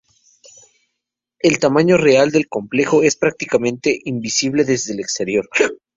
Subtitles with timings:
[1.41, 5.47] El tamaño real del complejo es prácticamente invisible desde el exterior.